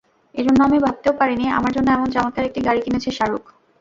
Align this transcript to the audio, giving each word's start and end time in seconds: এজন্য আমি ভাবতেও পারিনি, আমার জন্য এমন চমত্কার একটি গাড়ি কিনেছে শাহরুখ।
এজন্য 0.35 0.59
আমি 0.63 0.77
ভাবতেও 0.79 1.13
পারিনি, 1.19 1.45
আমার 1.49 1.71
জন্য 1.73 1.87
এমন 1.91 2.07
চমত্কার 2.15 2.47
একটি 2.49 2.59
গাড়ি 2.67 2.81
কিনেছে 2.85 3.09
শাহরুখ। 3.17 3.43